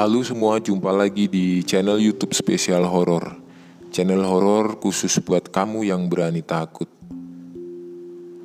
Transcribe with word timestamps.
Halo 0.00 0.24
semua, 0.24 0.56
jumpa 0.56 0.96
lagi 0.96 1.28
di 1.28 1.60
channel 1.60 2.00
YouTube 2.00 2.32
spesial 2.32 2.88
horor. 2.88 3.36
Channel 3.92 4.24
horor 4.24 4.80
khusus 4.80 5.20
buat 5.20 5.52
kamu 5.52 5.92
yang 5.92 6.08
berani 6.08 6.40
takut. 6.40 6.88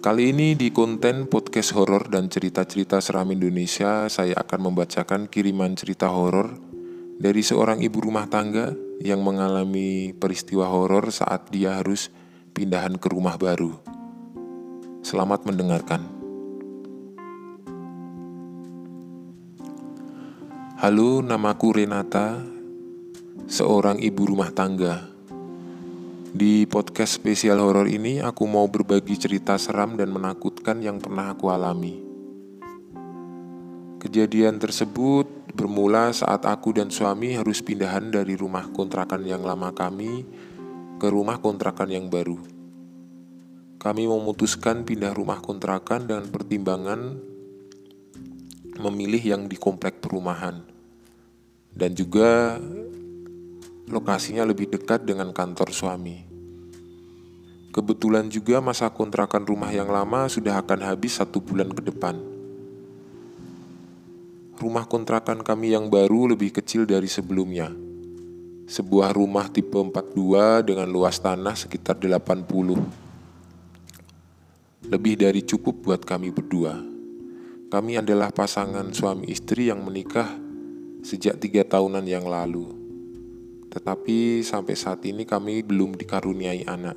Kali 0.03 0.35
ini 0.35 0.51
di 0.59 0.75
konten 0.75 1.31
podcast 1.31 1.71
horor 1.71 2.11
dan 2.11 2.27
cerita-cerita 2.27 2.99
seram 2.99 3.31
Indonesia, 3.31 4.11
saya 4.11 4.35
akan 4.35 4.67
membacakan 4.67 5.31
kiriman 5.31 5.79
cerita 5.79 6.11
horor 6.11 6.59
dari 7.23 7.39
seorang 7.39 7.79
ibu 7.79 8.03
rumah 8.03 8.27
tangga 8.27 8.75
yang 8.99 9.23
mengalami 9.23 10.11
peristiwa 10.11 10.67
horor 10.67 11.07
saat 11.07 11.55
dia 11.55 11.79
harus 11.79 12.11
pindahan 12.51 12.99
ke 12.99 13.07
rumah 13.07 13.39
baru. 13.39 13.79
Selamat 15.07 15.47
mendengarkan. 15.47 16.14
Halo, 20.75 21.23
namaku 21.23 21.71
Renata, 21.71 22.43
seorang 23.47 23.95
ibu 23.95 24.27
rumah 24.27 24.51
tangga. 24.51 25.07
Di 26.35 26.67
podcast 26.67 27.15
spesial 27.15 27.63
horor 27.63 27.87
ini, 27.87 28.19
aku 28.19 28.43
mau 28.43 28.67
berbagi 28.67 29.15
cerita 29.15 29.55
seram 29.55 29.95
dan 29.95 30.11
menakutkan 30.11 30.83
yang 30.83 30.99
pernah 30.99 31.31
aku 31.31 31.47
alami. 31.47 31.95
Kejadian 34.03 34.59
tersebut 34.59 35.55
bermula 35.55 36.11
saat 36.11 36.43
aku 36.43 36.75
dan 36.75 36.91
suami 36.91 37.39
harus 37.39 37.63
pindahan 37.63 38.11
dari 38.11 38.35
rumah 38.35 38.67
kontrakan 38.75 39.23
yang 39.23 39.47
lama 39.47 39.71
kami 39.71 40.27
ke 40.99 41.07
rumah 41.07 41.39
kontrakan 41.39 41.87
yang 41.87 42.11
baru. 42.11 42.35
Kami 43.79 44.03
memutuskan 44.11 44.83
pindah 44.83 45.15
rumah 45.15 45.39
kontrakan 45.39 46.03
dengan 46.03 46.27
pertimbangan 46.27 47.31
memilih 48.79 49.21
yang 49.21 49.47
di 49.47 49.55
komplek 49.55 50.03
perumahan 50.03 50.63
dan 51.75 51.91
juga 51.91 52.55
lokasinya 53.91 54.47
lebih 54.47 54.71
dekat 54.71 55.03
dengan 55.03 55.35
kantor 55.35 55.69
suami. 55.75 56.25
Kebetulan 57.75 58.31
juga 58.31 58.63
masa 58.63 58.87
kontrakan 58.87 59.43
rumah 59.43 59.67
yang 59.75 59.91
lama 59.91 60.31
sudah 60.31 60.63
akan 60.63 60.79
habis 60.87 61.19
satu 61.19 61.43
bulan 61.43 61.67
ke 61.75 61.83
depan. 61.83 62.15
Rumah 64.55 64.87
kontrakan 64.87 65.43
kami 65.43 65.75
yang 65.75 65.91
baru 65.91 66.31
lebih 66.31 66.55
kecil 66.55 66.87
dari 66.87 67.11
sebelumnya. 67.11 67.67
Sebuah 68.71 69.11
rumah 69.11 69.51
tipe 69.51 69.75
42 69.75 70.63
dengan 70.63 70.87
luas 70.87 71.19
tanah 71.19 71.59
sekitar 71.59 71.99
80. 71.99 72.47
Lebih 74.87 75.19
dari 75.19 75.43
cukup 75.43 75.83
buat 75.83 76.01
kami 76.07 76.31
berdua. 76.31 76.94
Kami 77.65 77.97
adalah 77.97 78.29
pasangan 78.29 78.93
suami 78.93 79.25
istri 79.33 79.73
yang 79.73 79.81
menikah 79.81 80.29
sejak 81.01 81.41
tiga 81.41 81.65
tahunan 81.65 82.05
yang 82.05 82.29
lalu. 82.29 82.69
Tetapi 83.73 84.45
sampai 84.45 84.77
saat 84.77 85.01
ini 85.09 85.25
kami 85.25 85.65
belum 85.65 85.97
dikaruniai 85.97 86.61
anak. 86.69 86.93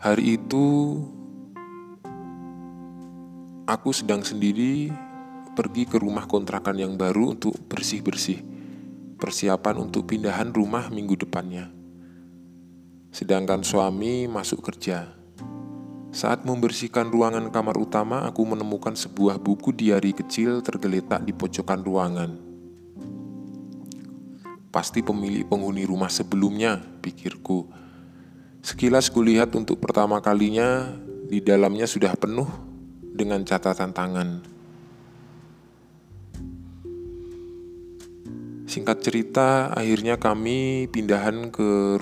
Hari 0.00 0.36
itu 0.36 0.66
aku 3.68 3.90
sedang 3.92 4.20
sendiri 4.20 4.88
pergi 5.52 5.84
ke 5.88 5.96
rumah 6.00 6.24
kontrakan 6.24 6.80
yang 6.80 6.96
baru 6.96 7.36
untuk 7.36 7.56
bersih-bersih. 7.68 8.40
Persiapan 9.20 9.84
untuk 9.84 10.08
pindahan 10.08 10.48
rumah 10.52 10.88
minggu 10.88 11.16
depannya. 11.24 11.72
Sedangkan 13.12 13.64
suami 13.64 14.28
masuk 14.28 14.60
kerja. 14.60 15.23
Saat 16.14 16.46
membersihkan 16.46 17.10
ruangan 17.10 17.50
kamar 17.50 17.74
utama, 17.74 18.22
aku 18.22 18.46
menemukan 18.46 18.94
sebuah 18.94 19.34
buku 19.42 19.74
diari 19.74 20.14
kecil 20.14 20.62
tergeletak 20.62 21.26
di 21.26 21.34
pojokan 21.34 21.82
ruangan. 21.82 22.30
Pasti 24.70 25.02
pemilik 25.02 25.42
penghuni 25.42 25.82
rumah 25.82 26.06
sebelumnya, 26.06 26.78
pikirku. 27.02 27.66
Sekilas 28.62 29.10
kulihat 29.10 29.58
untuk 29.58 29.82
pertama 29.82 30.22
kalinya, 30.22 30.86
di 31.26 31.42
dalamnya 31.42 31.90
sudah 31.90 32.14
penuh 32.14 32.46
dengan 33.02 33.42
catatan 33.42 33.90
tangan. 33.90 34.28
Singkat 38.70 38.98
cerita, 39.02 39.74
akhirnya 39.74 40.22
kami 40.22 40.86
pindahan 40.94 41.50
ke 41.50 41.98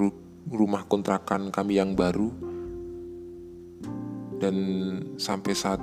rumah 0.52 0.84
kontrakan 0.84 1.48
kami 1.48 1.80
yang 1.80 1.96
baru 1.96 2.51
dan 4.42 4.56
sampai 5.14 5.54
saat 5.54 5.78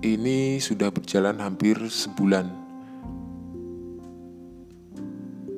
ini 0.00 0.56
sudah 0.56 0.88
berjalan 0.88 1.36
hampir 1.36 1.76
sebulan. 1.76 2.48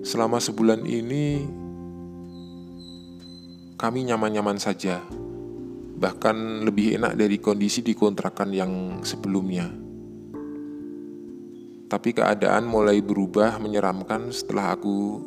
Selama 0.02 0.42
sebulan 0.42 0.82
ini 0.82 1.46
kami 3.78 4.10
nyaman-nyaman 4.10 4.58
saja, 4.58 4.98
bahkan 5.94 6.66
lebih 6.66 6.98
enak 6.98 7.14
dari 7.14 7.38
kondisi 7.38 7.86
di 7.86 7.94
kontrakan 7.94 8.50
yang 8.50 8.72
sebelumnya. 9.06 9.70
Tapi 11.86 12.10
keadaan 12.10 12.66
mulai 12.66 12.98
berubah 12.98 13.62
menyeramkan 13.62 14.34
setelah 14.34 14.74
aku 14.74 15.22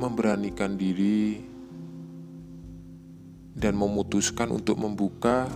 memberanikan 0.00 0.80
diri 0.80 1.49
dan 3.54 3.74
memutuskan 3.74 4.50
untuk 4.54 4.78
membuka 4.78 5.50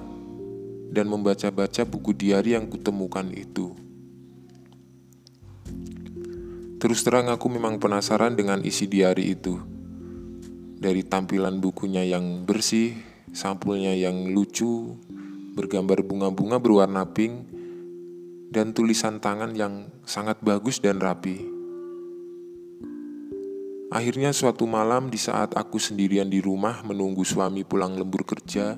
dan 0.94 1.10
membaca-baca 1.10 1.82
buku 1.82 2.14
diari 2.14 2.54
yang 2.54 2.70
kutemukan 2.70 3.26
itu. 3.34 3.74
Terus 6.78 7.00
terang 7.00 7.32
aku 7.32 7.48
memang 7.48 7.80
penasaran 7.80 8.36
dengan 8.36 8.60
isi 8.60 8.84
diari 8.84 9.32
itu. 9.32 9.56
Dari 10.78 11.00
tampilan 11.00 11.56
bukunya 11.56 12.04
yang 12.04 12.44
bersih, 12.44 12.92
sampulnya 13.32 13.96
yang 13.96 14.36
lucu, 14.36 14.92
bergambar 15.56 16.04
bunga-bunga 16.04 16.60
berwarna 16.60 17.08
pink, 17.08 17.48
dan 18.52 18.76
tulisan 18.76 19.18
tangan 19.18 19.56
yang 19.56 19.88
sangat 20.04 20.38
bagus 20.44 20.78
dan 20.78 21.00
rapi. 21.00 21.53
Akhirnya 23.94 24.34
suatu 24.34 24.66
malam 24.66 25.06
di 25.06 25.14
saat 25.14 25.54
aku 25.54 25.78
sendirian 25.78 26.26
di 26.26 26.42
rumah 26.42 26.82
menunggu 26.82 27.22
suami 27.22 27.62
pulang 27.62 27.94
lembur 27.94 28.26
kerja, 28.26 28.74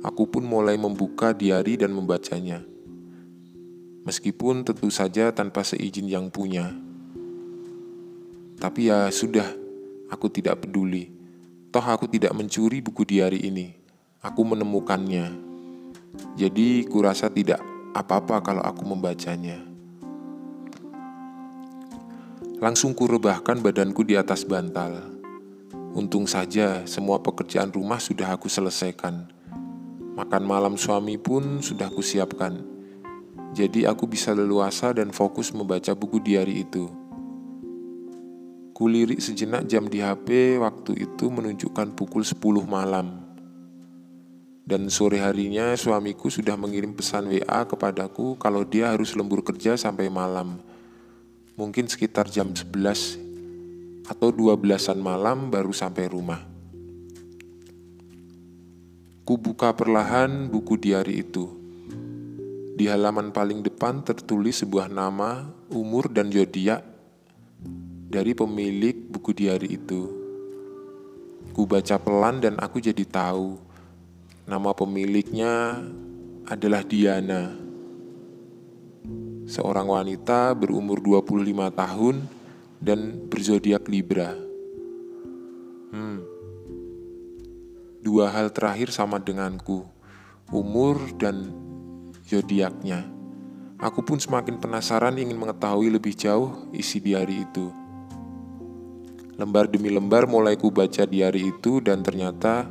aku 0.00 0.24
pun 0.24 0.40
mulai 0.48 0.80
membuka 0.80 1.36
diari 1.36 1.76
dan 1.76 1.92
membacanya. 1.92 2.64
Meskipun 4.08 4.64
tentu 4.64 4.88
saja 4.88 5.36
tanpa 5.36 5.68
seizin 5.68 6.08
yang 6.08 6.32
punya. 6.32 6.72
Tapi 8.56 8.88
ya 8.88 9.12
sudah, 9.12 9.52
aku 10.08 10.32
tidak 10.32 10.64
peduli. 10.64 11.12
Toh 11.68 11.84
aku 11.84 12.08
tidak 12.08 12.32
mencuri 12.32 12.80
buku 12.80 13.04
diari 13.04 13.44
ini. 13.44 13.76
Aku 14.24 14.48
menemukannya. 14.48 15.28
Jadi 16.40 16.88
kurasa 16.88 17.28
tidak 17.28 17.60
apa-apa 17.92 18.40
kalau 18.40 18.64
aku 18.64 18.80
membacanya. 18.96 19.67
Langsung 22.58 22.90
kurebahkan 22.90 23.62
badanku 23.62 24.02
di 24.02 24.18
atas 24.18 24.42
bantal. 24.42 24.98
Untung 25.94 26.26
saja 26.26 26.82
semua 26.90 27.22
pekerjaan 27.22 27.70
rumah 27.70 28.02
sudah 28.02 28.34
aku 28.34 28.50
selesaikan. 28.50 29.30
Makan 30.18 30.42
malam 30.42 30.74
suami 30.74 31.22
pun 31.22 31.62
sudah 31.62 31.86
kusiapkan. 31.86 32.58
Jadi 33.54 33.86
aku 33.86 34.10
bisa 34.10 34.34
leluasa 34.34 34.90
dan 34.90 35.14
fokus 35.14 35.54
membaca 35.54 35.94
buku 35.94 36.18
diari 36.18 36.66
itu. 36.66 36.90
Kulirik 38.74 39.22
sejenak 39.22 39.70
jam 39.70 39.86
di 39.86 40.02
HP 40.02 40.58
waktu 40.58 40.98
itu 40.98 41.30
menunjukkan 41.30 41.94
pukul 41.94 42.26
10 42.26 42.42
malam. 42.66 43.22
Dan 44.66 44.90
sore 44.90 45.22
harinya 45.22 45.78
suamiku 45.78 46.26
sudah 46.26 46.58
mengirim 46.58 46.90
pesan 46.90 47.30
WA 47.30 47.70
kepadaku 47.70 48.34
kalau 48.34 48.66
dia 48.66 48.90
harus 48.90 49.14
lembur 49.14 49.46
kerja 49.46 49.78
sampai 49.78 50.10
malam 50.10 50.58
mungkin 51.58 51.90
sekitar 51.90 52.30
jam 52.30 52.54
11 52.54 53.18
atau 54.06 54.30
12-an 54.30 54.94
malam 55.02 55.50
baru 55.50 55.74
sampai 55.74 56.06
rumah. 56.06 56.46
Kubuka 59.26 59.74
perlahan 59.74 60.46
buku 60.46 60.78
diari 60.78 61.26
itu. 61.26 61.50
Di 62.78 62.86
halaman 62.86 63.34
paling 63.34 63.66
depan 63.66 64.06
tertulis 64.06 64.62
sebuah 64.62 64.86
nama, 64.86 65.50
umur, 65.74 66.06
dan 66.06 66.30
zodiak 66.30 66.86
dari 68.06 68.38
pemilik 68.38 68.94
buku 69.10 69.34
diari 69.34 69.74
itu. 69.74 70.14
Ku 71.50 71.66
baca 71.66 71.98
pelan 71.98 72.38
dan 72.38 72.54
aku 72.62 72.78
jadi 72.78 73.02
tahu 73.02 73.58
nama 74.46 74.70
pemiliknya 74.78 75.82
adalah 76.46 76.86
Diana 76.86 77.67
seorang 79.48 79.88
wanita 79.88 80.52
berumur 80.52 81.00
25 81.00 81.72
tahun 81.72 82.16
dan 82.84 83.24
berzodiak 83.32 83.88
Libra. 83.88 84.36
Hmm. 85.88 86.20
Dua 88.04 88.28
hal 88.28 88.52
terakhir 88.52 88.92
sama 88.92 89.16
denganku, 89.16 89.88
umur 90.52 91.00
dan 91.16 91.48
zodiaknya. 92.28 93.08
Aku 93.80 94.04
pun 94.04 94.20
semakin 94.20 94.60
penasaran 94.60 95.16
ingin 95.16 95.40
mengetahui 95.40 95.88
lebih 95.96 96.12
jauh 96.12 96.68
isi 96.76 97.00
diari 97.00 97.48
itu. 97.48 97.72
Lembar 99.38 99.70
demi 99.70 99.88
lembar 99.88 100.28
mulai 100.28 100.58
ku 100.60 100.68
baca 100.68 101.08
diari 101.08 101.48
itu 101.48 101.80
dan 101.80 102.04
ternyata 102.04 102.68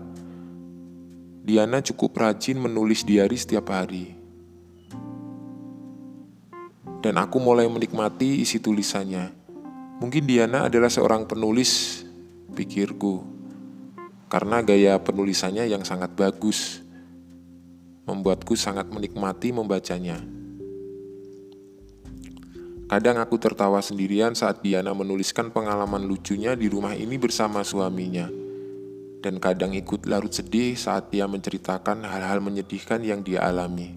Diana 1.48 1.80
cukup 1.80 2.12
rajin 2.20 2.60
menulis 2.60 3.08
diari 3.08 3.40
setiap 3.40 3.72
hari. 3.72 4.17
Dan 7.02 7.22
aku 7.22 7.38
mulai 7.38 7.70
menikmati 7.70 8.42
isi 8.42 8.58
tulisannya. 8.58 9.30
Mungkin 9.98 10.24
Diana 10.26 10.70
adalah 10.70 10.90
seorang 10.90 11.26
penulis, 11.30 12.04
pikirku. 12.54 13.22
Karena 14.28 14.60
gaya 14.66 15.00
penulisannya 15.00 15.70
yang 15.72 15.86
sangat 15.88 16.14
bagus 16.18 16.84
membuatku 18.08 18.56
sangat 18.56 18.88
menikmati 18.88 19.52
membacanya. 19.52 20.24
Kadang 22.88 23.20
aku 23.20 23.36
tertawa 23.36 23.84
sendirian 23.84 24.32
saat 24.32 24.64
Diana 24.64 24.96
menuliskan 24.96 25.52
pengalaman 25.52 26.08
lucunya 26.08 26.56
di 26.56 26.72
rumah 26.72 26.96
ini 26.96 27.20
bersama 27.20 27.60
suaminya. 27.60 28.32
Dan 29.20 29.44
kadang 29.44 29.76
ikut 29.76 30.08
larut 30.08 30.32
sedih 30.32 30.80
saat 30.80 31.12
dia 31.12 31.28
menceritakan 31.28 32.08
hal-hal 32.08 32.40
menyedihkan 32.40 33.04
yang 33.04 33.28
dia 33.28 33.44
alami. 33.44 33.92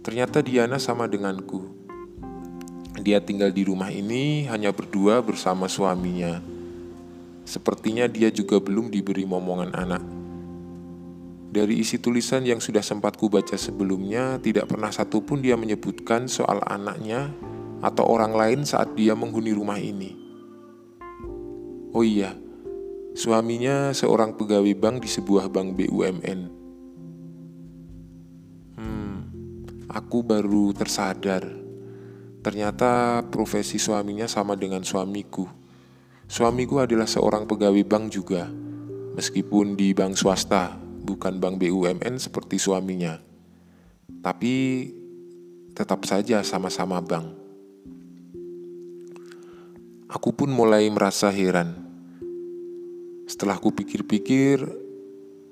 Ternyata 0.00 0.40
Diana 0.40 0.80
sama 0.80 1.04
denganku. 1.04 1.75
Dia 2.96 3.20
tinggal 3.20 3.52
di 3.52 3.68
rumah 3.68 3.92
ini 3.92 4.48
hanya 4.48 4.72
berdua 4.72 5.20
bersama 5.20 5.68
suaminya. 5.68 6.40
Sepertinya 7.44 8.08
dia 8.08 8.32
juga 8.32 8.56
belum 8.56 8.88
diberi 8.88 9.28
momongan 9.28 9.70
anak. 9.76 10.02
Dari 11.52 11.80
isi 11.80 11.96
tulisan 11.96 12.44
yang 12.44 12.60
sudah 12.60 12.84
sempat 12.84 13.16
kubaca 13.16 13.56
sebelumnya, 13.56 14.36
tidak 14.40 14.68
pernah 14.68 14.92
satupun 14.92 15.40
dia 15.40 15.56
menyebutkan 15.56 16.28
soal 16.28 16.60
anaknya 16.64 17.32
atau 17.80 18.04
orang 18.08 18.36
lain 18.36 18.60
saat 18.64 18.92
dia 18.92 19.16
menghuni 19.16 19.56
rumah 19.56 19.80
ini. 19.80 20.12
Oh 21.96 22.04
iya, 22.04 22.36
suaminya 23.16 23.92
seorang 23.96 24.36
pegawai 24.36 24.74
bank 24.76 24.96
di 25.04 25.08
sebuah 25.08 25.48
bank 25.48 25.80
BUMN. 25.80 26.40
Hmm, 28.76 29.16
aku 29.88 30.20
baru 30.20 30.76
tersadar. 30.76 31.65
Ternyata 32.46 33.26
profesi 33.26 33.74
suaminya 33.74 34.30
sama 34.30 34.54
dengan 34.54 34.86
suamiku. 34.86 35.50
Suamiku 36.30 36.78
adalah 36.78 37.10
seorang 37.10 37.42
pegawai 37.42 37.82
bank 37.82 38.14
juga, 38.14 38.46
meskipun 39.18 39.74
di 39.74 39.90
bank 39.90 40.14
swasta 40.14 40.78
bukan 40.78 41.42
bank 41.42 41.58
BUMN 41.58 42.22
seperti 42.22 42.62
suaminya, 42.62 43.18
tapi 44.22 44.86
tetap 45.74 46.06
saja 46.06 46.46
sama-sama 46.46 47.02
bank. 47.02 47.34
Aku 50.06 50.30
pun 50.30 50.46
mulai 50.46 50.86
merasa 50.86 51.34
heran. 51.34 51.74
Setelah 53.26 53.58
ku 53.58 53.74
pikir-pikir, 53.74 54.62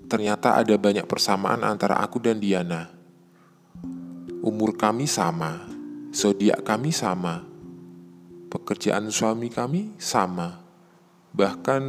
ternyata 0.06 0.55
ada 0.62 0.79
banyak 0.79 1.11
persamaan 1.11 1.67
antara 1.67 1.99
aku 1.99 2.23
dan 2.23 2.38
Diana. 2.38 2.87
Umur 4.46 4.79
kami 4.79 5.11
sama, 5.11 5.73
zodiak 6.14 6.62
kami 6.62 6.94
sama, 6.94 7.43
pekerjaan 8.46 9.11
suami 9.11 9.50
kami 9.50 9.99
sama, 9.99 10.62
bahkan 11.34 11.82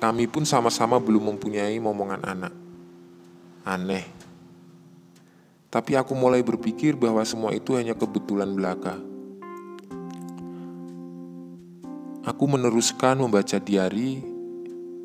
kami 0.00 0.24
pun 0.24 0.48
sama-sama 0.48 0.96
belum 0.96 1.36
mempunyai 1.36 1.76
momongan 1.76 2.24
anak. 2.24 2.54
Aneh. 3.68 4.08
Tapi 5.68 6.00
aku 6.00 6.16
mulai 6.16 6.40
berpikir 6.40 6.96
bahwa 6.96 7.20
semua 7.28 7.52
itu 7.52 7.76
hanya 7.76 7.92
kebetulan 7.92 8.56
belaka. 8.56 8.96
Aku 12.24 12.48
meneruskan 12.48 13.20
membaca 13.20 13.60
diari, 13.60 14.24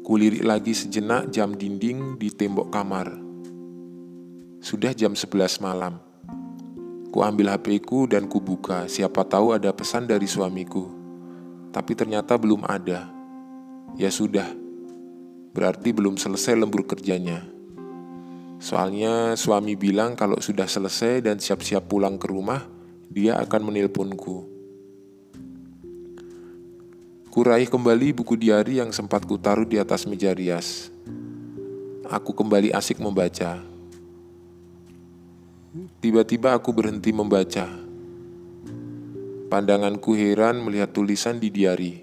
kulirik 0.07 0.41
lagi 0.47 0.71
sejenak 0.71 1.27
jam 1.35 1.51
dinding 1.51 2.15
di 2.15 2.31
tembok 2.31 2.71
kamar. 2.71 3.11
Sudah 4.63 4.95
jam 4.95 5.13
11 5.13 5.59
malam. 5.59 6.14
Ku 7.15 7.23
ambil 7.23 7.47
HP-ku 7.55 8.11
dan 8.11 8.27
ku 8.27 8.43
buka, 8.43 8.91
siapa 8.91 9.23
tahu 9.23 9.55
ada 9.55 9.71
pesan 9.71 10.03
dari 10.03 10.27
suamiku. 10.27 10.91
Tapi 11.71 11.95
ternyata 11.95 12.35
belum 12.35 12.67
ada. 12.67 13.07
Ya 13.95 14.11
sudah, 14.11 14.43
berarti 15.55 15.95
belum 15.95 16.19
selesai 16.19 16.59
lembur 16.59 16.83
kerjanya. 16.83 17.39
Soalnya 18.59 19.39
suami 19.39 19.79
bilang 19.79 20.19
kalau 20.19 20.43
sudah 20.43 20.67
selesai 20.67 21.23
dan 21.23 21.39
siap-siap 21.39 21.87
pulang 21.87 22.19
ke 22.19 22.27
rumah, 22.27 22.67
dia 23.07 23.39
akan 23.39 23.71
menelponku. 23.71 24.51
Kuraih 27.31 27.71
kembali 27.71 28.11
buku 28.11 28.35
diari 28.35 28.83
yang 28.83 28.91
sempat 28.91 29.23
kutaruh 29.23 29.63
di 29.63 29.79
atas 29.79 30.03
meja 30.03 30.35
rias. 30.35 30.91
Aku 32.11 32.35
kembali 32.35 32.75
asik 32.75 32.99
membaca. 32.99 33.74
Tiba-tiba 35.75 36.55
aku 36.55 36.71
berhenti 36.71 37.11
membaca. 37.11 37.67
Pandanganku 39.51 40.15
heran 40.15 40.63
melihat 40.63 40.95
tulisan 40.95 41.35
di 41.35 41.51
diari. 41.51 41.99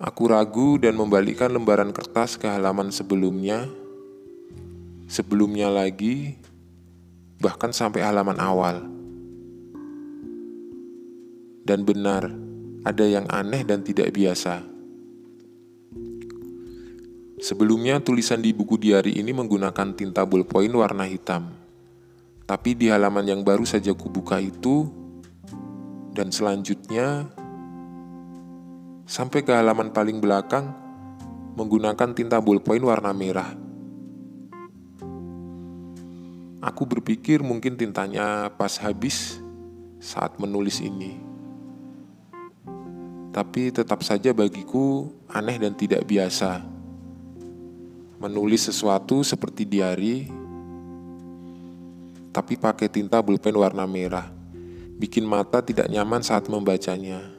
Aku 0.00 0.32
ragu 0.32 0.80
dan 0.80 0.96
membalikkan 0.96 1.52
lembaran 1.52 1.92
kertas 1.92 2.40
ke 2.40 2.48
halaman 2.48 2.88
sebelumnya, 2.88 3.68
sebelumnya 5.04 5.68
lagi, 5.68 6.32
bahkan 7.44 7.76
sampai 7.76 8.00
halaman 8.00 8.40
awal. 8.40 8.88
Dan 11.60 11.84
benar, 11.84 12.32
ada 12.88 13.04
yang 13.04 13.28
aneh 13.28 13.68
dan 13.68 13.84
tidak 13.84 14.16
biasa. 14.16 14.64
Sebelumnya 17.36 18.00
tulisan 18.00 18.40
di 18.40 18.56
buku 18.56 18.80
diari 18.80 19.20
ini 19.20 19.36
menggunakan 19.36 19.92
tinta 19.92 20.24
ballpoint 20.24 20.72
warna 20.72 21.04
hitam. 21.04 21.57
Tapi 22.48 22.72
di 22.72 22.88
halaman 22.88 23.28
yang 23.28 23.44
baru 23.44 23.68
saja 23.68 23.92
kubuka 23.92 24.40
itu 24.40 24.88
dan 26.16 26.32
selanjutnya 26.32 27.28
sampai 29.04 29.44
ke 29.44 29.52
halaman 29.52 29.92
paling 29.92 30.16
belakang 30.16 30.72
menggunakan 31.60 32.16
tinta 32.16 32.40
ballpoint 32.40 32.80
warna 32.80 33.12
merah. 33.12 33.52
Aku 36.64 36.88
berpikir 36.88 37.44
mungkin 37.44 37.76
tintanya 37.76 38.48
pas 38.56 38.80
habis 38.80 39.44
saat 40.00 40.40
menulis 40.40 40.80
ini. 40.80 41.20
Tapi 43.28 43.76
tetap 43.76 44.00
saja 44.00 44.32
bagiku 44.32 45.12
aneh 45.28 45.60
dan 45.60 45.76
tidak 45.76 46.08
biasa. 46.08 46.64
Menulis 48.18 48.72
sesuatu 48.72 49.20
seperti 49.20 49.68
diari, 49.68 50.37
tapi 52.28 52.60
pakai 52.60 52.92
tinta 52.92 53.24
ballpoint 53.24 53.56
warna 53.56 53.88
merah, 53.88 54.28
bikin 55.00 55.24
mata 55.24 55.64
tidak 55.64 55.88
nyaman 55.88 56.20
saat 56.20 56.50
membacanya. 56.52 57.38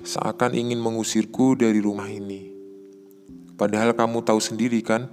seakan 0.04 0.52
ingin 0.52 0.76
mengusirku 0.76 1.56
dari 1.56 1.80
rumah 1.80 2.12
ini. 2.12 2.52
Padahal 3.56 3.96
kamu 3.96 4.20
tahu 4.20 4.36
sendiri 4.36 4.84
kan, 4.84 5.08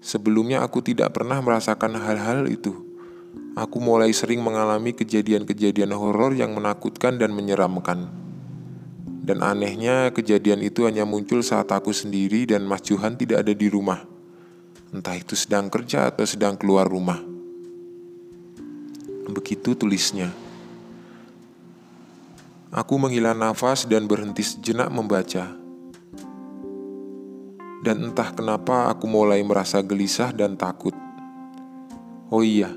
sebelumnya 0.00 0.64
aku 0.64 0.80
tidak 0.80 1.12
pernah 1.12 1.36
merasakan 1.44 2.00
hal-hal 2.00 2.48
itu. 2.48 2.88
aku 3.58 3.82
mulai 3.82 4.14
sering 4.14 4.38
mengalami 4.38 4.94
kejadian-kejadian 4.94 5.90
horor 5.90 6.30
yang 6.30 6.54
menakutkan 6.54 7.18
dan 7.18 7.34
menyeramkan. 7.34 8.06
Dan 9.02 9.42
anehnya, 9.44 10.14
kejadian 10.14 10.62
itu 10.62 10.86
hanya 10.86 11.02
muncul 11.02 11.42
saat 11.42 11.68
aku 11.68 11.90
sendiri 11.90 12.48
dan 12.48 12.64
Mas 12.64 12.86
Johan 12.86 13.18
tidak 13.18 13.44
ada 13.44 13.52
di 13.52 13.66
rumah. 13.68 14.06
Entah 14.94 15.18
itu 15.18 15.34
sedang 15.36 15.68
kerja 15.68 16.08
atau 16.08 16.24
sedang 16.24 16.56
keluar 16.56 16.86
rumah. 16.88 17.37
Begitu 19.28 19.76
tulisnya. 19.76 20.32
Aku 22.72 22.96
menghela 22.96 23.36
nafas 23.36 23.84
dan 23.84 24.08
berhenti 24.08 24.40
sejenak 24.40 24.88
membaca. 24.88 25.52
Dan 27.84 28.10
entah 28.10 28.32
kenapa 28.32 28.88
aku 28.88 29.04
mulai 29.04 29.44
merasa 29.44 29.84
gelisah 29.84 30.32
dan 30.32 30.56
takut. 30.56 30.92
Oh 32.28 32.44
iya, 32.44 32.72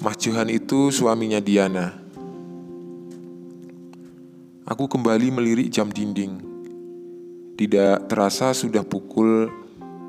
Mas 0.00 0.16
Johan 0.20 0.48
itu 0.48 0.88
suaminya 0.88 1.40
Diana. 1.40 1.92
Aku 4.64 4.88
kembali 4.88 5.28
melirik 5.28 5.68
jam 5.68 5.92
dinding. 5.92 6.40
Tidak 7.58 8.08
terasa 8.08 8.56
sudah 8.56 8.80
pukul 8.86 9.52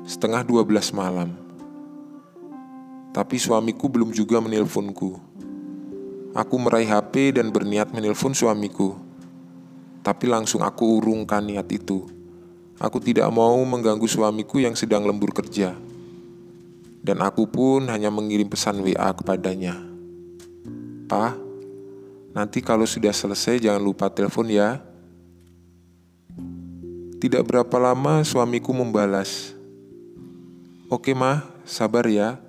setengah 0.08 0.46
dua 0.46 0.64
belas 0.64 0.88
malam. 0.94 1.36
Tapi 3.12 3.36
suamiku 3.36 3.90
belum 3.92 4.14
juga 4.14 4.40
menelponku. 4.40 5.33
Aku 6.34 6.58
meraih 6.58 6.90
HP 6.90 7.38
dan 7.38 7.54
berniat 7.54 7.94
menelpon 7.94 8.34
suamiku. 8.34 8.98
Tapi 10.02 10.26
langsung 10.26 10.60
aku 10.60 10.98
urungkan 10.98 11.46
niat 11.46 11.70
itu. 11.70 12.04
Aku 12.76 12.98
tidak 12.98 13.30
mau 13.30 13.56
mengganggu 13.62 14.04
suamiku 14.10 14.58
yang 14.58 14.74
sedang 14.74 15.06
lembur 15.06 15.30
kerja 15.30 15.78
dan 17.04 17.20
aku 17.20 17.44
pun 17.44 17.84
hanya 17.92 18.08
mengirim 18.08 18.48
pesan 18.48 18.80
WA 18.80 19.12
kepadanya. 19.12 19.76
Pak, 21.04 21.36
nanti 22.32 22.64
kalau 22.64 22.88
sudah 22.88 23.12
selesai 23.12 23.60
jangan 23.60 23.84
lupa 23.84 24.08
telepon 24.08 24.48
ya. 24.48 24.80
Tidak 27.20 27.44
berapa 27.44 27.76
lama 27.76 28.24
suamiku 28.24 28.72
membalas. 28.72 29.52
Oke 30.88 31.12
mah, 31.12 31.44
sabar 31.68 32.08
ya. 32.08 32.40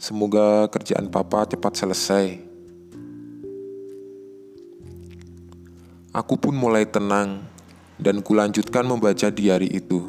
Semoga 0.00 0.64
kerjaan 0.72 1.12
papa 1.12 1.44
cepat 1.44 1.76
selesai. 1.76 2.47
Aku 6.16 6.40
pun 6.40 6.56
mulai 6.56 6.88
tenang 6.88 7.44
dan 8.00 8.24
kulanjutkan 8.24 8.88
membaca 8.88 9.28
diari 9.28 9.68
itu. 9.68 10.00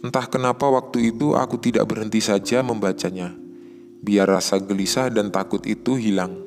Entah 0.00 0.24
kenapa 0.24 0.64
waktu 0.72 1.12
itu 1.12 1.36
aku 1.36 1.60
tidak 1.60 1.84
berhenti 1.84 2.24
saja 2.24 2.64
membacanya, 2.64 3.36
biar 4.00 4.24
rasa 4.24 4.56
gelisah 4.56 5.12
dan 5.12 5.28
takut 5.28 5.60
itu 5.68 6.00
hilang. 6.00 6.40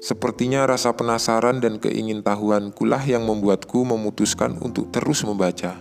Sepertinya 0.00 0.64
rasa 0.64 0.96
penasaran 0.96 1.60
dan 1.60 1.76
keingintahuanku 1.76 2.88
lah 2.88 3.04
yang 3.04 3.28
membuatku 3.28 3.84
memutuskan 3.84 4.56
untuk 4.64 4.88
terus 4.88 5.20
membaca. 5.28 5.76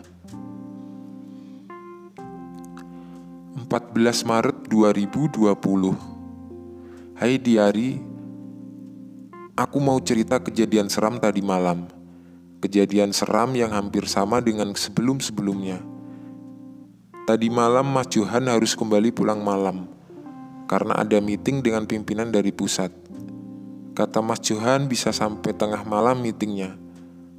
14 3.63 4.27
Maret 4.27 4.67
2020 4.67 7.15
Hai 7.15 7.39
diari, 7.39 8.18
aku 9.59 9.83
mau 9.83 9.99
cerita 9.99 10.39
kejadian 10.39 10.87
seram 10.87 11.19
tadi 11.19 11.43
malam. 11.43 11.91
Kejadian 12.63 13.11
seram 13.11 13.51
yang 13.51 13.75
hampir 13.75 14.07
sama 14.07 14.39
dengan 14.39 14.71
sebelum-sebelumnya. 14.71 15.83
Tadi 17.27 17.51
malam 17.51 17.91
Mas 17.91 18.07
Johan 18.07 18.47
harus 18.47 18.73
kembali 18.73 19.11
pulang 19.11 19.43
malam 19.43 19.85
karena 20.71 21.03
ada 21.03 21.19
meeting 21.19 21.59
dengan 21.59 21.83
pimpinan 21.83 22.31
dari 22.31 22.55
pusat. 22.55 22.89
Kata 23.93 24.23
Mas 24.23 24.39
Johan 24.39 24.87
bisa 24.87 25.11
sampai 25.11 25.51
tengah 25.51 25.83
malam 25.83 26.23
meetingnya. 26.23 26.79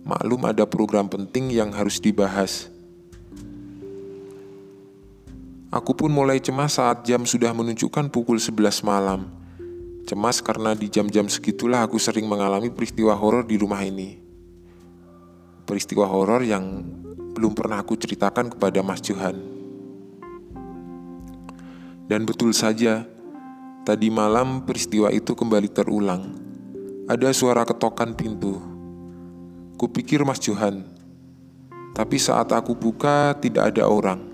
Maklum 0.05 0.45
ada 0.45 0.69
program 0.69 1.09
penting 1.09 1.49
yang 1.49 1.73
harus 1.73 2.00
dibahas. 2.00 2.69
Aku 5.73 5.95
pun 5.97 6.11
mulai 6.12 6.43
cemas 6.43 6.77
saat 6.77 7.07
jam 7.07 7.23
sudah 7.25 7.55
menunjukkan 7.55 8.12
pukul 8.12 8.37
11 8.43 8.83
malam. 8.83 9.39
Cemas 10.09 10.40
karena 10.40 10.73
di 10.76 10.88
jam-jam 10.88 11.28
segitulah 11.28 11.85
aku 11.85 12.00
sering 12.00 12.26
mengalami 12.26 12.73
peristiwa 12.73 13.14
horor 13.14 13.45
di 13.47 13.57
rumah 13.61 13.83
ini 13.85 14.30
peristiwa 15.71 16.02
horor 16.11 16.42
yang 16.42 16.83
belum 17.30 17.54
pernah 17.54 17.78
aku 17.78 17.95
ceritakan 17.95 18.50
kepada 18.50 18.83
Mas 18.83 18.99
Johan. 19.07 19.38
Dan 22.11 22.26
betul 22.26 22.50
saja, 22.50 23.07
tadi 23.87 24.11
malam 24.11 24.66
peristiwa 24.66 25.14
itu 25.14 25.30
kembali 25.30 25.71
terulang. 25.71 26.35
Ada 27.07 27.30
suara 27.30 27.62
ketokan 27.62 28.19
pintu. 28.19 28.59
Kupikir 29.78 30.26
Mas 30.26 30.42
Johan, 30.42 30.83
tapi 31.95 32.19
saat 32.19 32.50
aku 32.50 32.75
buka 32.75 33.38
tidak 33.38 33.71
ada 33.71 33.87
orang. 33.87 34.26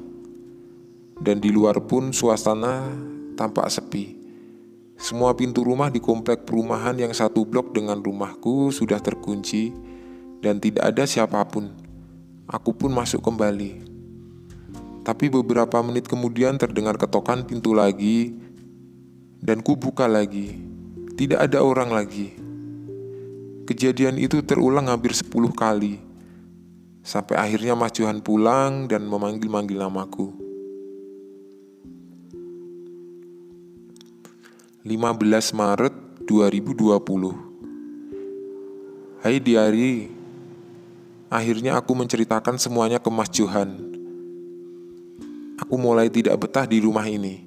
Dan 1.20 1.36
di 1.36 1.52
luar 1.52 1.84
pun 1.84 2.16
suasana 2.16 2.80
tampak 3.36 3.68
sepi. 3.68 4.15
Semua 4.96 5.36
pintu 5.36 5.60
rumah 5.60 5.92
di 5.92 6.00
komplek 6.00 6.48
perumahan 6.48 6.96
yang 6.96 7.12
satu 7.12 7.44
blok 7.44 7.76
dengan 7.76 8.00
rumahku 8.00 8.72
sudah 8.72 8.96
terkunci 8.96 9.68
dan 10.40 10.56
tidak 10.56 10.88
ada 10.88 11.04
siapa 11.04 11.44
pun. 11.44 11.68
Aku 12.48 12.72
pun 12.72 12.88
masuk 12.96 13.20
kembali. 13.20 13.84
Tapi 15.04 15.28
beberapa 15.28 15.84
menit 15.84 16.08
kemudian 16.08 16.56
terdengar 16.56 16.96
ketokan 16.96 17.44
pintu 17.44 17.76
lagi 17.76 18.32
dan 19.44 19.60
ku 19.60 19.76
buka 19.76 20.08
lagi. 20.08 20.64
Tidak 21.12 21.44
ada 21.44 21.60
orang 21.60 21.92
lagi. 21.92 22.32
Kejadian 23.68 24.16
itu 24.16 24.40
terulang 24.40 24.88
hampir 24.88 25.12
10 25.12 25.28
kali. 25.52 26.00
Sampai 27.04 27.36
akhirnya 27.36 27.76
Mas 27.76 27.92
Johan 27.94 28.24
pulang 28.24 28.88
dan 28.88 29.04
memanggil-manggil 29.04 29.76
namaku. 29.76 30.45
15 34.86 35.18
Maret 35.50 36.22
2020 36.30 39.18
Hai 39.18 39.42
diari, 39.42 40.06
Akhirnya 41.26 41.74
aku 41.74 41.90
menceritakan 41.98 42.54
semuanya 42.54 43.02
ke 43.02 43.10
Mas 43.10 43.26
Johan. 43.34 43.82
Aku 45.58 45.74
mulai 45.74 46.06
tidak 46.06 46.38
betah 46.38 46.70
di 46.70 46.78
rumah 46.78 47.02
ini. 47.02 47.42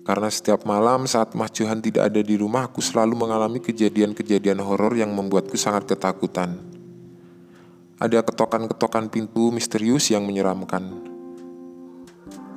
Karena 0.00 0.32
setiap 0.32 0.64
malam 0.64 1.04
saat 1.04 1.36
Mas 1.36 1.52
Johan 1.52 1.84
tidak 1.84 2.08
ada 2.08 2.24
di 2.24 2.40
rumah, 2.40 2.64
aku 2.64 2.80
selalu 2.80 3.20
mengalami 3.20 3.60
kejadian-kejadian 3.60 4.64
horor 4.64 4.96
yang 4.96 5.12
membuatku 5.12 5.60
sangat 5.60 5.92
ketakutan. 5.92 6.56
Ada 8.00 8.24
ketokan-ketokan 8.24 9.12
pintu 9.12 9.52
misterius 9.52 10.08
yang 10.08 10.24
menyeramkan. 10.24 11.11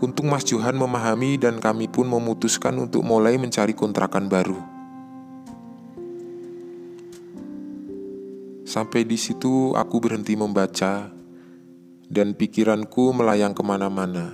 Untung 0.05 0.29
Mas 0.29 0.45
Johan 0.45 0.77
memahami 0.77 1.41
dan 1.41 1.57
kami 1.57 1.89
pun 1.89 2.05
memutuskan 2.05 2.77
untuk 2.77 3.01
mulai 3.01 3.41
mencari 3.41 3.73
kontrakan 3.73 4.29
baru. 4.29 4.61
Sampai 8.69 9.01
di 9.01 9.17
situ 9.17 9.73
aku 9.73 9.97
berhenti 9.97 10.37
membaca 10.37 11.09
dan 12.05 12.37
pikiranku 12.37 13.17
melayang 13.17 13.57
ke 13.57 13.65
mana-mana. 13.65 14.29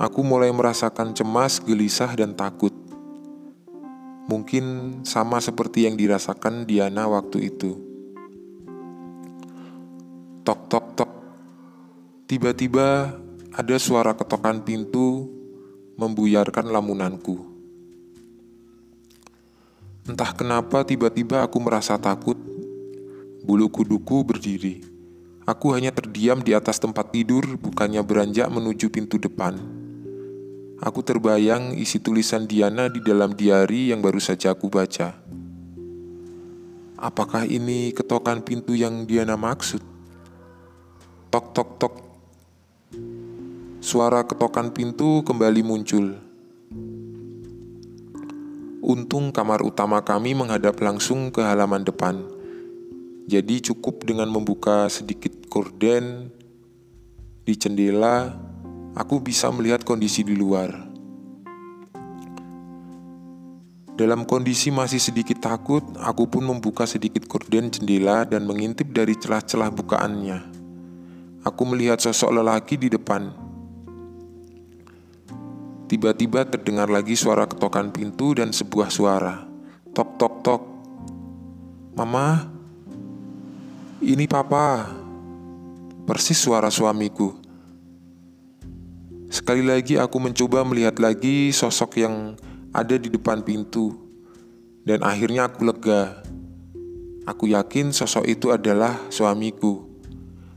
Aku 0.00 0.24
mulai 0.24 0.48
merasakan 0.48 1.12
cemas, 1.12 1.60
gelisah, 1.60 2.16
dan 2.16 2.32
takut. 2.32 2.72
Mungkin 4.32 4.64
sama 5.04 5.44
seperti 5.44 5.84
yang 5.84 6.00
dirasakan 6.00 6.64
Diana 6.64 7.04
waktu 7.04 7.52
itu. 7.52 7.76
Tok 10.40 10.60
tok 10.72 10.86
tok. 10.96 11.12
Tiba-tiba 12.24 13.25
ada 13.56 13.80
suara 13.80 14.12
ketokan 14.12 14.60
pintu 14.60 15.32
membuyarkan 15.96 16.68
lamunanku. 16.68 17.40
Entah 20.04 20.36
kenapa 20.36 20.84
tiba-tiba 20.84 21.40
aku 21.40 21.56
merasa 21.64 21.96
takut 21.96 22.36
Bulu 23.46 23.70
kuduku 23.70 24.26
berdiri. 24.26 24.82
Aku 25.46 25.70
hanya 25.70 25.94
terdiam 25.94 26.42
di 26.42 26.50
atas 26.50 26.82
tempat 26.82 27.14
tidur, 27.14 27.46
bukannya 27.54 28.02
beranjak 28.02 28.50
menuju 28.50 28.90
pintu 28.90 29.22
depan. 29.22 29.54
Aku 30.82 31.06
terbayang 31.06 31.78
isi 31.78 32.02
tulisan 32.02 32.50
Diana 32.50 32.90
di 32.90 32.98
dalam 32.98 33.38
diari 33.38 33.94
yang 33.94 34.02
baru 34.02 34.18
saja 34.18 34.50
aku 34.50 34.66
baca. 34.66 35.14
Apakah 36.98 37.46
ini 37.46 37.94
ketokan 37.94 38.42
pintu 38.42 38.74
yang 38.74 39.06
Diana 39.06 39.38
maksud? 39.38 39.78
Tok 41.30 41.54
tok 41.54 41.70
tok. 41.78 42.05
Suara 43.86 44.26
ketokan 44.26 44.74
pintu 44.74 45.22
kembali 45.22 45.62
muncul. 45.62 46.18
Untung 48.82 49.30
kamar 49.30 49.62
utama 49.62 50.02
kami 50.02 50.34
menghadap 50.34 50.82
langsung 50.82 51.30
ke 51.30 51.38
halaman 51.38 51.86
depan. 51.86 52.18
Jadi 53.30 53.62
cukup 53.70 54.02
dengan 54.02 54.26
membuka 54.26 54.90
sedikit 54.90 55.30
korden 55.46 56.34
di 57.46 57.54
jendela, 57.54 58.34
aku 58.98 59.22
bisa 59.22 59.54
melihat 59.54 59.86
kondisi 59.86 60.26
di 60.26 60.34
luar. 60.34 60.74
Dalam 63.94 64.26
kondisi 64.26 64.74
masih 64.74 64.98
sedikit 64.98 65.38
takut, 65.46 65.86
aku 66.02 66.26
pun 66.26 66.42
membuka 66.42 66.90
sedikit 66.90 67.22
korden 67.30 67.70
jendela 67.70 68.26
dan 68.26 68.50
mengintip 68.50 68.90
dari 68.90 69.14
celah-celah 69.14 69.70
bukaannya. 69.70 70.38
Aku 71.46 71.62
melihat 71.62 72.02
sosok 72.02 72.34
lelaki 72.34 72.74
di 72.74 72.90
depan. 72.90 73.45
Tiba-tiba 75.86 76.42
terdengar 76.42 76.90
lagi 76.90 77.14
suara 77.14 77.46
ketokan 77.46 77.94
pintu 77.94 78.34
dan 78.34 78.50
sebuah 78.50 78.90
suara. 78.90 79.46
Tok 79.94 80.18
tok 80.18 80.34
tok. 80.42 80.62
Mama, 81.94 82.50
ini 84.02 84.26
papa. 84.26 84.90
Persis 86.02 86.42
suara 86.42 86.74
suamiku. 86.74 87.38
Sekali 89.30 89.62
lagi 89.62 89.94
aku 89.94 90.18
mencoba 90.18 90.66
melihat 90.66 90.98
lagi 90.98 91.54
sosok 91.54 92.02
yang 92.02 92.34
ada 92.74 92.98
di 92.98 93.06
depan 93.06 93.46
pintu, 93.46 93.94
dan 94.82 95.06
akhirnya 95.06 95.46
aku 95.46 95.70
lega. 95.70 96.22
Aku 97.26 97.50
yakin 97.50 97.94
sosok 97.94 98.26
itu 98.26 98.50
adalah 98.50 98.94
suamiku. 99.10 99.86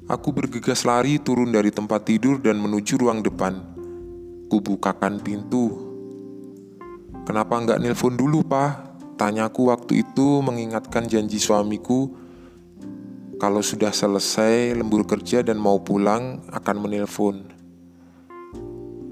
Aku 0.09 0.33
bergegas 0.33 0.89
lari 0.89 1.21
turun 1.21 1.53
dari 1.53 1.69
tempat 1.69 2.05
tidur 2.09 2.41
dan 2.41 2.57
menuju 2.57 2.97
ruang 2.97 3.21
depan. 3.21 3.78
Kubukakan 4.49 5.21
pintu. 5.21 5.77
Kenapa 7.29 7.61
nggak 7.61 7.77
nelpon 7.77 8.17
dulu, 8.17 8.41
Pak? 8.41 8.89
Tanyaku 9.13 9.69
waktu 9.69 10.01
itu 10.01 10.41
mengingatkan 10.41 11.05
janji 11.05 11.37
suamiku 11.37 12.09
kalau 13.37 13.61
sudah 13.61 13.93
selesai 13.93 14.73
lembur 14.73 15.05
kerja 15.05 15.45
dan 15.45 15.61
mau 15.61 15.77
pulang 15.79 16.41
akan 16.49 16.77
menelpon. 16.81 17.45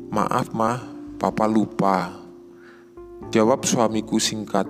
Maaf, 0.10 0.50
mah, 0.58 0.82
papa 1.22 1.46
lupa. 1.46 2.17
Jawab 3.29 3.62
suamiku 3.62 4.17
singkat. 4.17 4.65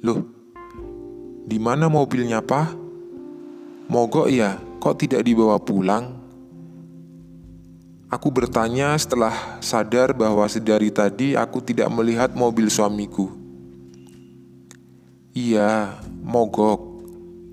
Loh, 0.00 0.24
di 1.44 1.58
mana 1.60 1.92
mobilnya, 1.92 2.40
Pak? 2.40 2.74
Mogok 3.92 4.32
ya, 4.32 4.56
kok 4.80 4.96
tidak 4.96 5.26
dibawa 5.26 5.60
pulang? 5.60 6.21
Aku 8.12 8.28
bertanya 8.28 8.92
setelah 9.00 9.32
sadar 9.64 10.12
bahwa 10.12 10.44
sedari 10.44 10.92
tadi 10.92 11.32
aku 11.32 11.64
tidak 11.64 11.88
melihat 11.88 12.36
mobil 12.36 12.68
suamiku. 12.68 13.32
Iya, 15.32 15.96
mogok. 16.20 16.92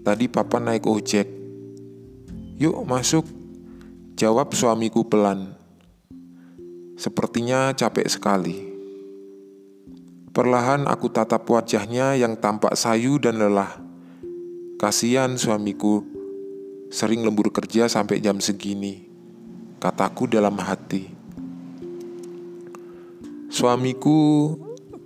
Tadi 0.03 0.27
papa 0.27 0.59
naik 0.59 0.83
ojek. 0.83 1.31
Yuk 2.59 2.75
masuk, 2.83 3.23
jawab 4.19 4.51
suamiku 4.51 5.07
pelan. 5.07 5.55
Sepertinya 6.99 7.71
capek 7.71 8.11
sekali. 8.11 8.59
Perlahan 10.35 10.91
aku 10.91 11.07
tatap 11.07 11.47
wajahnya 11.47 12.19
yang 12.19 12.35
tampak 12.35 12.75
sayu 12.75 13.15
dan 13.15 13.39
lelah. 13.39 13.79
Kasihan 14.75 15.39
suamiku, 15.39 16.03
sering 16.91 17.23
lembur 17.23 17.47
kerja 17.47 17.87
sampai 17.87 18.19
jam 18.19 18.43
segini, 18.43 19.08
kataku 19.79 20.27
dalam 20.27 20.59
hati. 20.59 21.07
Suamiku 23.49 24.53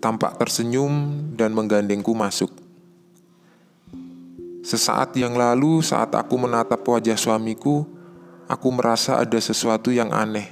tampak 0.02 0.36
tersenyum 0.42 0.92
dan 1.38 1.56
menggandengku 1.56 2.12
masuk. 2.12 2.52
Sesaat 4.64 5.14
yang 5.16 5.38
lalu, 5.38 5.80
saat 5.86 6.12
aku 6.12 6.36
menatap 6.36 6.82
wajah 6.84 7.16
suamiku, 7.16 7.86
aku 8.50 8.68
merasa 8.74 9.22
ada 9.22 9.36
sesuatu 9.38 9.92
yang 9.92 10.10
aneh. 10.12 10.50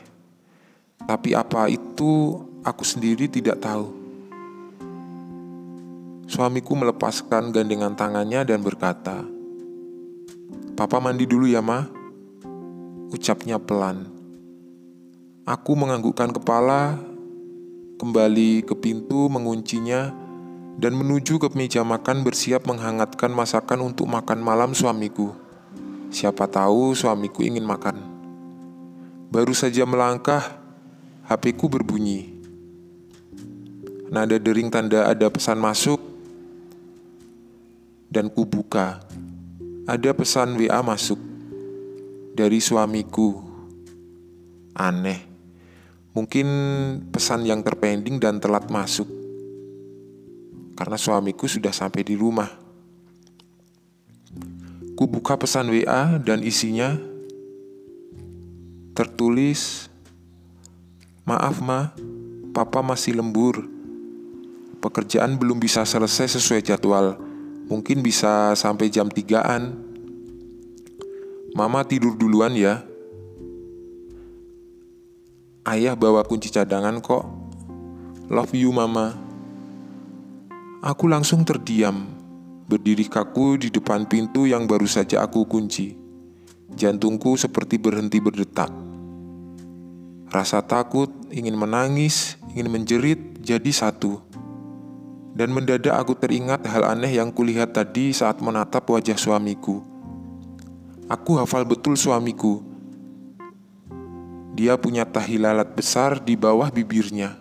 Tapi 1.01 1.33
apa 1.33 1.67
itu, 1.71 2.43
aku 2.61 2.83
sendiri 2.83 3.31
tidak 3.31 3.63
tahu. 3.63 3.91
Suamiku 6.27 6.75
melepaskan 6.75 7.51
gandengan 7.51 7.95
tangannya 7.95 8.47
dan 8.47 8.63
berkata, 8.63 9.23
"Papa 10.75 10.99
mandi 11.03 11.27
dulu 11.27 11.47
ya, 11.47 11.59
Ma." 11.59 11.83
Ucapnya 13.11 13.59
pelan. 13.59 14.10
Aku 15.51 15.75
menganggukkan 15.75 16.31
kepala, 16.31 16.95
kembali 17.99 18.63
ke 18.63 18.71
pintu, 18.71 19.27
menguncinya, 19.27 20.07
dan 20.79 20.95
menuju 20.95 21.43
ke 21.43 21.51
meja 21.51 21.83
makan 21.83 22.23
bersiap 22.23 22.63
menghangatkan 22.63 23.35
masakan 23.35 23.91
untuk 23.91 24.07
makan 24.07 24.39
malam 24.39 24.71
suamiku. 24.71 25.35
Siapa 26.07 26.47
tahu 26.47 26.95
suamiku 26.95 27.43
ingin 27.43 27.67
makan. 27.67 27.99
Baru 29.27 29.51
saja 29.51 29.83
melangkah, 29.83 30.55
HP-ku 31.27 31.67
berbunyi. 31.67 32.31
Nada 34.07 34.39
dering 34.39 34.71
tanda 34.71 35.11
ada 35.11 35.27
pesan 35.27 35.59
masuk 35.59 35.99
dan 38.07 38.31
kubuka. 38.31 39.03
Ada 39.83 40.15
pesan 40.15 40.55
WA 40.55 40.79
masuk 40.79 41.19
dari 42.39 42.63
suamiku. 42.63 43.43
Aneh. 44.71 45.30
Mungkin 46.11 46.47
pesan 47.11 47.47
yang 47.47 47.63
terpending 47.63 48.19
dan 48.19 48.43
telat 48.43 48.67
masuk. 48.67 49.07
Karena 50.75 50.99
suamiku 50.99 51.47
sudah 51.47 51.71
sampai 51.71 52.03
di 52.03 52.19
rumah. 52.19 52.49
Kubuka 54.95 55.39
pesan 55.39 55.71
WA 55.71 56.19
dan 56.21 56.45
isinya 56.45 56.93
tertulis 58.91 59.89
Maaf 61.21 61.61
ma, 61.61 61.93
papa 62.51 62.81
masih 62.81 63.15
lembur. 63.15 63.63
Pekerjaan 64.81 65.37
belum 65.37 65.61
bisa 65.61 65.85
selesai 65.85 66.41
sesuai 66.41 66.65
jadwal 66.65 67.13
Mungkin 67.71 68.03
bisa 68.03 68.51
sampai 68.51 68.91
jam 68.91 69.07
3-an. 69.07 69.71
Mama 71.55 71.87
tidur 71.87 72.19
duluan 72.19 72.51
ya. 72.51 72.83
Ayah 75.71 75.95
bawa 75.95 76.27
kunci 76.27 76.51
cadangan 76.51 76.99
kok. 76.99 77.23
Love 78.27 78.59
you 78.59 78.75
mama. 78.75 79.15
Aku 80.83 81.07
langsung 81.07 81.47
terdiam, 81.47 82.11
berdiri 82.67 83.07
kaku 83.07 83.55
di 83.55 83.71
depan 83.71 84.03
pintu 84.03 84.43
yang 84.43 84.67
baru 84.67 84.83
saja 84.83 85.23
aku 85.23 85.47
kunci. 85.47 85.95
Jantungku 86.75 87.39
seperti 87.39 87.79
berhenti 87.79 88.19
berdetak. 88.19 88.67
Rasa 90.27 90.59
takut, 90.59 91.07
ingin 91.31 91.55
menangis, 91.55 92.35
ingin 92.51 92.67
menjerit 92.67 93.39
jadi 93.39 93.71
satu. 93.71 94.19
Dan 95.31 95.55
mendadak 95.55 95.95
aku 95.95 96.19
teringat 96.19 96.67
hal 96.67 96.83
aneh 96.83 97.15
yang 97.15 97.31
kulihat 97.31 97.71
tadi 97.71 98.11
saat 98.11 98.43
menatap 98.43 98.83
wajah 98.91 99.15
suamiku. 99.15 99.79
Aku 101.07 101.39
hafal 101.39 101.63
betul 101.63 101.95
suamiku. 101.95 102.70
Dia 104.51 104.75
punya 104.75 105.07
tahi 105.07 105.39
lalat 105.39 105.71
besar 105.71 106.19
di 106.19 106.35
bawah 106.35 106.67
bibirnya. 106.67 107.39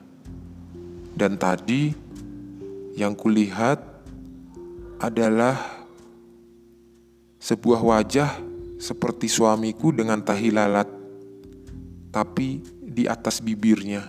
Dan 1.11 1.37
tadi 1.37 1.91
yang 2.95 3.19
kulihat 3.19 3.83
adalah 5.03 5.59
sebuah 7.41 7.81
wajah 7.83 8.31
seperti 8.79 9.27
suamiku 9.27 9.91
dengan 9.93 10.23
tahi 10.23 10.49
lalat, 10.55 10.89
tapi 12.15 12.63
di 12.81 13.05
atas 13.11 13.43
bibirnya. 13.43 14.07